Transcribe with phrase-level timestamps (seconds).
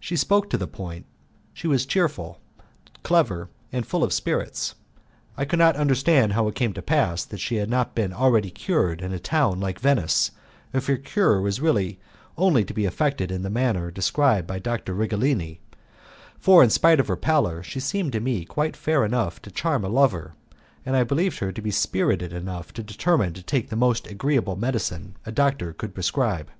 [0.00, 1.06] She spoke to the point,
[1.52, 2.40] she was cheerful,
[3.04, 4.74] clever, and full of spirits.
[5.36, 8.50] I could not understand how it came to pass that she had not been already
[8.50, 10.32] cured in a town like Venice,
[10.72, 12.00] if her cure was really
[12.36, 14.94] only to be effected in the manner described by Dr.
[14.94, 15.60] Righelini;
[16.40, 19.84] for in spite of her pallor she seemed to me quite fair enough to charm
[19.84, 20.34] a lover,
[20.84, 24.56] and I believed her to be spirited enough to determine to take the most agreeable
[24.56, 26.50] medicine a doctor can prescribe.